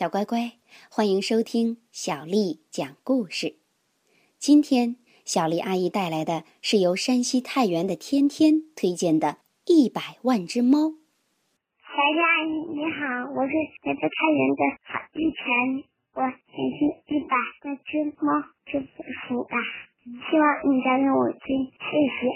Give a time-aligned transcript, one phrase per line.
[0.00, 0.52] 小乖乖，
[0.88, 3.56] 欢迎收听小丽讲故事。
[4.38, 9.28] 今天，小丽阿姨带来的是由山西太原的天天推荐的
[9.66, 10.78] 《一百万只猫》。
[11.82, 13.52] 小丽阿姨你好，我是
[13.82, 15.84] 来自太原的郝玉晨，
[16.14, 18.32] 我想听《一百万只猫》
[18.64, 19.58] 这本书吧，
[20.02, 22.32] 希望你能让我听，谢谢。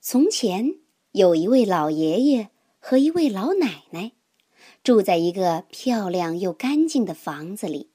[0.00, 0.76] 从前
[1.12, 2.48] 有一位老爷爷
[2.78, 4.12] 和一位老奶奶。
[4.82, 7.90] 住在一个漂亮又干净的房子里。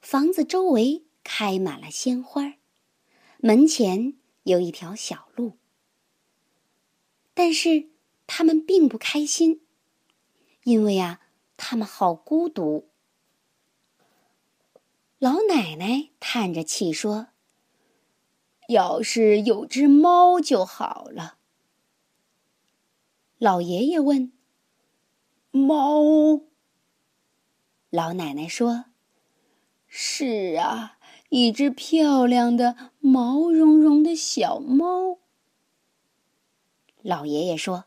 [0.00, 2.54] 房子周围开满了鲜花，
[3.38, 5.56] 门前有一条小路。
[7.34, 7.88] 但是
[8.26, 9.62] 他们并不开心，
[10.64, 11.20] 因为啊，
[11.56, 12.90] 他们好孤独。
[15.18, 17.28] 老奶奶叹着气说
[18.68, 21.38] ：“要是有只猫就好了。”
[23.38, 24.32] 老爷爷问。
[25.54, 26.40] 猫，
[27.90, 28.86] 老奶奶说
[29.86, 30.96] ：“是啊，
[31.28, 35.18] 一只漂亮的毛茸茸的小猫。”
[37.02, 37.84] 老爷爷说：“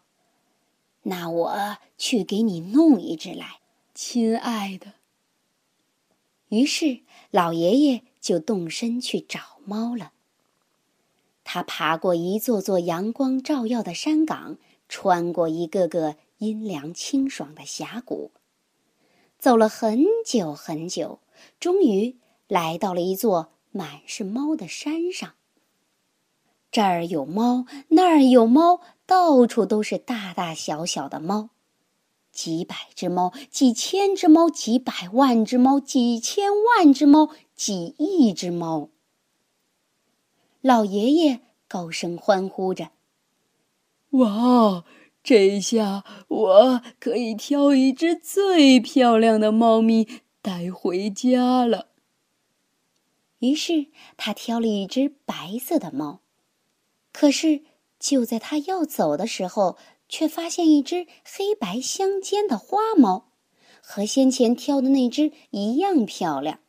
[1.03, 3.61] 那我去给你弄一只来，
[3.95, 4.93] 亲爱的。”
[6.49, 6.99] 于是
[7.31, 10.11] 老爷爷就动身去找猫了。
[11.43, 16.17] 他爬过一座座阳光照耀的山岗，穿过一个个。
[16.37, 18.31] 阴凉清爽的峡谷，
[19.39, 21.19] 走了很久很久，
[21.59, 25.35] 终于来到了一座满是猫的山上。
[26.71, 31.51] 这儿有猫，那儿有猫，到处都是大大小小的猫，
[32.33, 38.89] 几百只猫，几千只猫，几百万只猫，几千万只猫，几亿只猫。
[40.59, 42.89] 老爷爷高声欢呼着
[44.11, 44.83] ：“哇！”
[45.25, 50.07] 这下我可以挑一只最漂亮的猫咪
[50.39, 51.87] 带回家了。
[53.39, 53.87] 于是
[54.17, 56.19] 他挑了一只白色的猫，
[57.11, 57.63] 可是
[57.99, 63.31] 就在他要走的时候，却发现一只黑白相间的花猫，
[63.81, 66.59] 和先前挑的那只一样漂亮，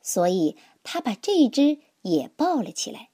[0.00, 3.08] 所以他把这只也抱了起来。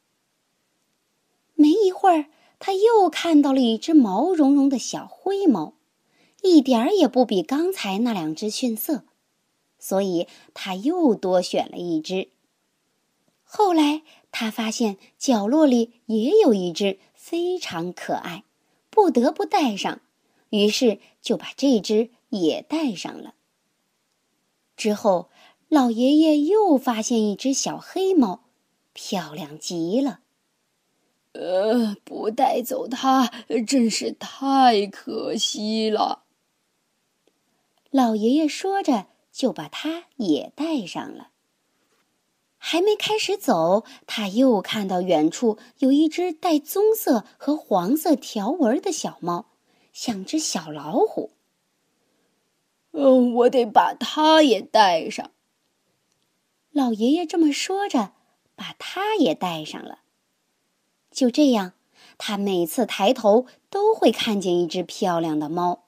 [1.55, 2.27] 没一会儿。
[2.59, 5.75] 他又看到了一只毛茸茸的小灰猫，
[6.43, 9.05] 一点儿也不比刚才那两只逊色，
[9.79, 12.29] 所以他又多选了一只。
[13.45, 14.03] 后来
[14.33, 18.45] 他发现角落里也有一只非常可爱，
[18.91, 20.01] 不得不带上，
[20.51, 23.35] 于是就把这只也带上了。
[24.77, 25.29] 之后，
[25.69, 28.45] 老爷爷又发现一只小黑猫，
[28.93, 30.21] 漂亮极了。
[31.39, 33.31] 呃，不带走它
[33.67, 36.25] 真是太可惜了。
[37.91, 41.29] 老爷爷说着，就把它也带上了。
[42.59, 49.47] 还没开始走，他又看到远处有一只带棕色和黄色条纹的小猫，
[49.93, 51.33] 像只小老虎。
[52.93, 55.31] 嗯，我得把它也带上。
[56.73, 58.13] 老爷爷这么说着，
[58.57, 60.01] 把它也带上了。
[61.17, 61.73] 就这样，
[62.19, 65.85] 他每次抬头都会看见一只漂亮的猫，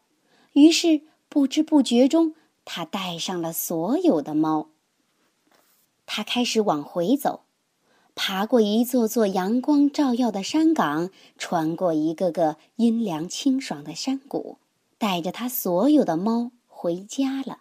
[0.55, 2.35] 于是不知不觉中，
[2.65, 4.69] 他带上了所有的猫。
[6.07, 7.43] 他开始往回走，
[8.15, 14.57] 爬过一座座阳光照耀的山岗，穿过一个个阴凉清爽的山谷，
[14.97, 17.59] 带着他所有的猫回家了。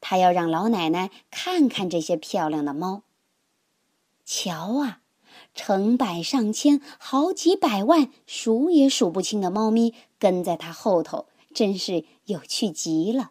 [0.00, 3.02] 他要让老奶奶看看这些漂亮的猫。
[4.24, 5.00] 瞧啊！
[5.54, 13.30] 成百上千、好几百万、数也数不清的猫咪跟在他后头，真是有趣极了。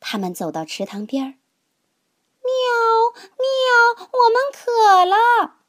[0.00, 1.34] 他们走到池塘边儿，
[2.42, 2.52] 喵
[3.38, 5.60] 喵，我们渴了！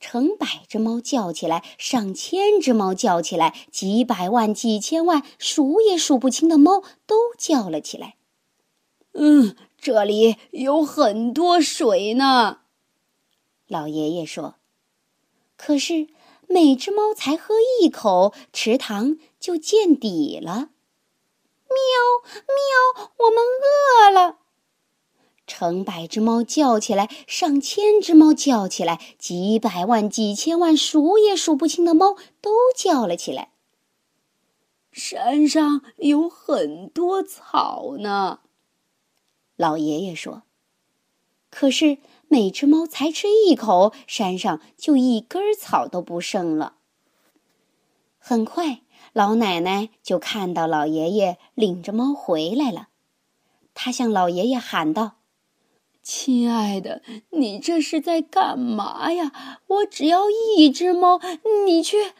[0.00, 8.16] 成百只猫叫起来，上千只猫叫起来，几百万、几千万、数也数不清的猫都叫了起来。
[9.12, 12.62] 嗯，这里有很多水呢。
[13.66, 14.56] 老爷爷说
[15.56, 16.08] ：“可是
[16.46, 20.68] 每只猫才喝一口，池塘就见底了。”
[21.66, 21.78] 喵
[22.46, 24.38] 喵，我们饿了！
[25.46, 33.52] 成百只猫叫起来，上千只猫叫起来，几百万、几千万、数也数不清的猫都叫了起来。
[34.92, 38.40] 山上有很多草呢，
[39.56, 40.42] 老爷爷说。
[41.50, 41.96] 可是。
[42.34, 46.78] 每只猫才吃一口，山上就一根草都不剩了。
[48.18, 48.80] 很快，
[49.12, 52.88] 老奶奶就看到老爷爷领着猫回来了，
[53.72, 55.18] 她向老爷爷喊道
[56.02, 59.60] ：“亲爱的，你这是在干嘛呀？
[59.68, 61.20] 我只要一只猫，
[61.64, 62.14] 你却……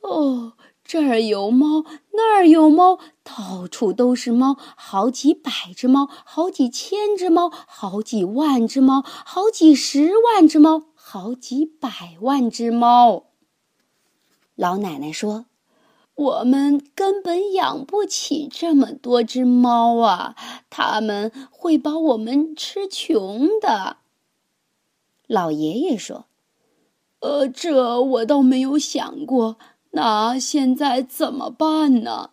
[0.00, 0.54] 哦。”
[0.86, 13.24] 这儿有猫，那儿有猫，到处都是猫，好几百只猫，好几千只猫，好几万只猫，好几十万只猫，好几百万只猫。
[14.54, 15.46] 老奶奶说
[16.14, 20.36] ：“我们根本养不起这么多只猫啊，
[20.70, 23.96] 它们会把我们吃穷的。”
[25.26, 26.26] 老爷爷说
[27.18, 29.58] ：“呃，这我倒没有想过。”
[29.96, 32.32] 那现在怎么办呢？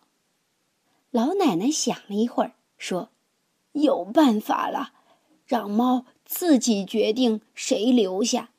[1.10, 3.08] 老奶奶想了一会儿，说
[3.72, 4.92] ：“有办法了，
[5.46, 8.50] 让猫自己决定谁留下。”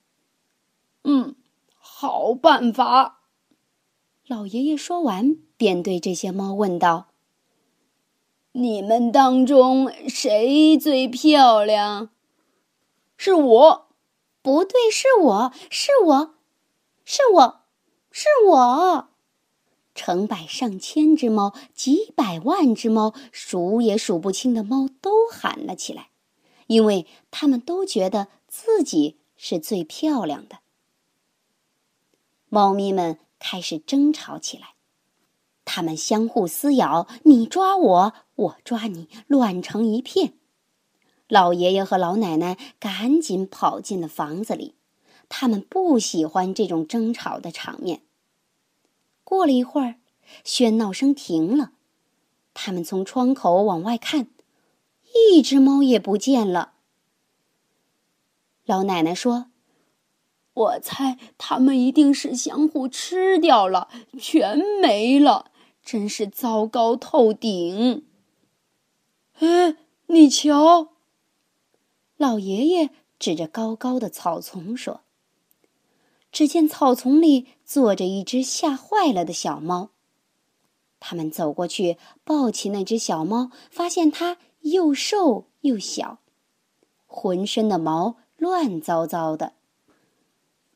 [1.06, 1.36] 嗯，
[1.78, 3.19] 好办法。
[4.25, 7.10] 老爷爷说完，便对这些猫问道
[8.54, 12.10] ：“你们当中谁最漂亮
[13.16, 13.88] ？”“是我。
[14.42, 16.36] ”“不对，是我是我，
[17.04, 17.62] 是我。”
[18.18, 19.10] 是我，
[19.94, 26.12] 成百上千只猫，几百万只猫，数也数不清的猫都喊了起来，
[26.68, 30.60] 因为他们都觉得自己是最漂亮的。
[32.48, 34.76] 猫咪们开始争吵起来，
[35.66, 40.36] 它们相互撕咬，你抓我，我抓你，乱成一片。
[41.28, 44.76] 老爷爷和老奶奶赶紧跑进了房子里。
[45.28, 48.04] 他们不喜欢这种争吵的场面。
[49.25, 49.95] 过了一会儿，
[50.45, 51.72] 喧闹声停了，
[52.54, 54.27] 他们从窗口往外看，
[55.31, 56.75] 一只猫也不见了。
[58.66, 59.48] 老奶奶说
[60.54, 63.89] ：“我猜他们一定是相互吃掉了，
[64.19, 65.51] 全没了，
[65.83, 68.06] 真是糟糕透顶。”
[69.39, 69.75] 哎，
[70.07, 70.94] 你瞧，
[72.16, 75.01] 老爷爷指着高高的草丛说。
[76.36, 79.92] 只见草丛里坐着一只吓坏了的小猫。
[81.00, 86.20] 他们走过去，抱起那只小猫，发现它又瘦又小，
[87.06, 89.54] 浑身的毛乱糟糟的。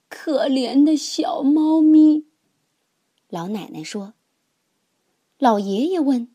[0.07, 2.25] 可怜的小猫咪，
[3.27, 4.13] 老奶奶说。
[5.39, 6.33] 老爷爷问：“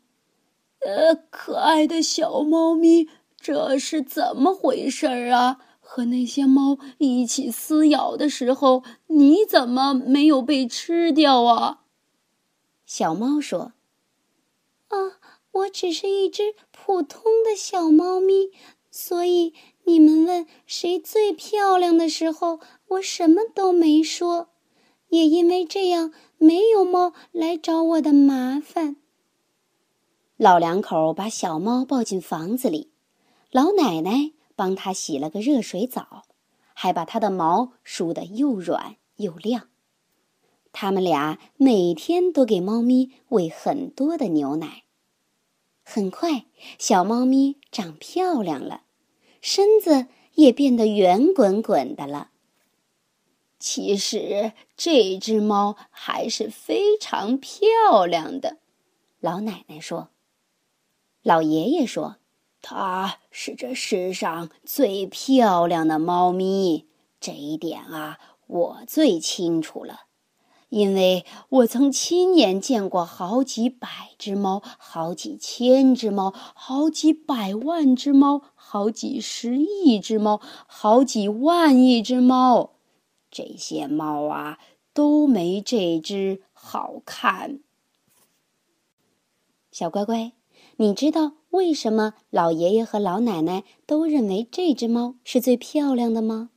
[0.84, 11.82] 呃，可爱的小猫咪，这是怎么回事儿啊？”和那些猫一起撕咬的时候，你怎么没有被吃掉啊？
[12.86, 13.74] 小猫说
[14.88, 15.20] ：“啊，
[15.52, 18.50] 我只是一只普通的小猫咪，
[18.90, 19.52] 所以
[19.84, 24.48] 你们问谁最漂亮的时候，我什么都没说。
[25.10, 28.96] 也因为这样，没有猫来找我的麻烦。”
[30.36, 32.90] 老两口把小猫抱进房子里，
[33.52, 34.32] 老奶奶。
[34.56, 36.24] 帮它洗了个热水澡，
[36.74, 39.68] 还把它的毛梳得又软又亮。
[40.72, 44.84] 他们俩每天都给猫咪喂很多的牛奶。
[45.84, 46.46] 很快，
[46.78, 48.82] 小猫咪长漂亮了，
[49.40, 52.30] 身子也变得圆滚滚的了。
[53.58, 58.58] 其实这只猫还是非常漂亮的，
[59.20, 60.10] 老奶奶说。
[61.22, 62.16] 老爷爷说。
[62.66, 66.86] 它是这世上最漂亮的猫咪，
[67.20, 70.04] 这一点啊，我最清楚了，
[70.70, 82.70] 因为我曾亲眼见过好几百只猫，好几千只猫，好几百万只猫，好几十亿只猫，好几万亿只猫，
[83.30, 84.58] 这些猫啊，
[84.94, 87.60] 都没这只好看。
[89.70, 90.32] 小乖乖。
[90.76, 96.50] 你知道为什么老爷爷和老奶奶都认为这只猫是最漂亮的吗？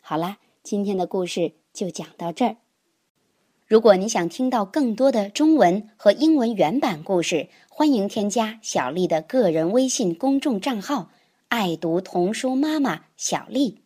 [0.00, 2.58] 好啦，今天的故事就讲到这儿。
[3.66, 11.10] 如果你想听到更多的中文和英文原版故事，欢迎添加小丽的个人微信公众账号
[11.48, 13.80] “爱读童书妈妈小丽”。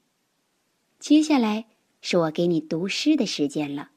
[1.00, 1.64] 接下来
[2.02, 3.92] 是我给你读诗的时间了。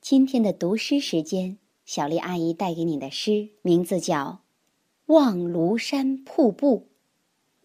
[0.00, 1.58] 今天的读诗时间。
[1.84, 4.42] 小丽阿姨带给你的诗名字叫
[5.12, 6.78] 《望庐山瀑布》，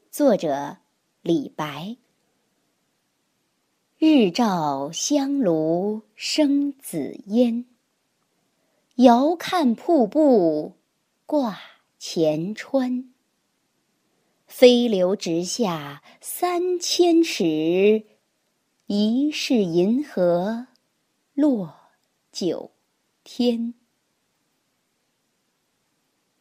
[0.10, 0.78] 作者
[1.22, 1.98] 李白。
[4.00, 7.66] 日照香炉生紫烟，
[8.96, 10.74] 遥看瀑布
[11.26, 11.60] 挂
[11.98, 13.14] 前川。
[14.46, 18.04] 飞流直下三千尺，
[18.88, 20.68] 疑是银河
[21.34, 21.74] 落
[22.32, 22.72] 九。
[23.24, 23.74] 天。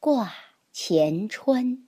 [0.00, 0.32] 挂
[0.72, 1.86] 前川。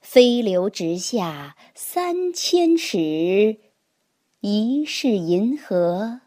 [0.00, 3.58] 飞流直下三千尺，
[4.40, 6.20] 疑是银河。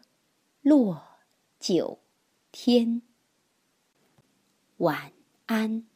[0.60, 1.02] 落
[1.58, 1.98] 九
[2.52, 3.02] 天，
[4.76, 5.12] 晚
[5.46, 5.91] 安。